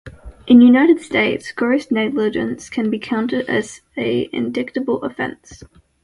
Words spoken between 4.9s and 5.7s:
offence.